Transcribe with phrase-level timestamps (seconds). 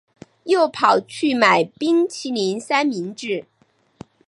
[0.45, 3.45] 又跑去买冰淇淋三明治